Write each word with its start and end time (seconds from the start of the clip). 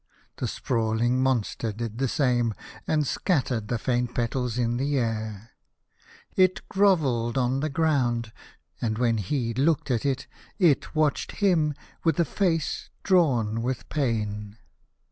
The 0.37 0.47
sprawling 0.47 1.21
monster 1.21 1.71
did 1.71 1.99
the 1.99 2.07
same, 2.07 2.55
and 2.87 3.05
scattered 3.05 3.67
the 3.67 3.77
faint 3.77 4.15
petals 4.15 4.57
in 4.57 4.77
the 4.77 4.97
air. 4.97 5.51
It 6.35 6.67
grovelled 6.67 7.37
on 7.37 7.59
the 7.59 7.69
ground, 7.69 8.33
and, 8.81 8.97
when 8.97 9.19
he 9.19 9.53
looked 9.53 9.91
at 9.91 10.03
it, 10.03 10.25
it 10.57 10.95
watched 10.95 11.33
him 11.33 11.75
with 12.03 12.19
a 12.19 12.25
face 12.25 12.89
drawn 13.03 13.61
with 13.61 13.87
pain. 13.89 14.57